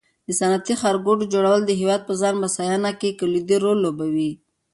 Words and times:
د 0.27 0.29
صنعتي 0.39 0.73
ښارګوټو 0.81 1.25
جوړول 1.33 1.61
د 1.65 1.71
هېواد 1.79 2.01
په 2.05 2.13
ځان 2.21 2.33
بسیاینه 2.43 2.91
کې 2.99 3.17
کلیدي 3.19 3.57
رول 3.63 3.77
لوبوي. 3.85 4.31